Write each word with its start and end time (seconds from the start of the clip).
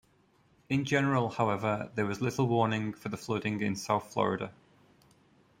In 0.67 0.83
general, 0.83 1.29
however, 1.29 1.91
there 1.93 2.07
was 2.07 2.21
little 2.21 2.47
warning 2.47 2.91
for 2.91 3.09
the 3.09 3.17
flooding 3.17 3.61
in 3.61 3.75
South 3.75 4.11
Florida. 4.11 4.51